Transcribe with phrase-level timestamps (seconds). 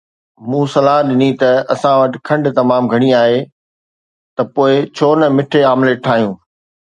[0.49, 3.37] مون صلاح ڏني ته اسان وٽ کنڊ تمام گهڻي آهي
[4.35, 6.33] ته پوءِ ڇو نه مٺي آمليٽ ٺاهيون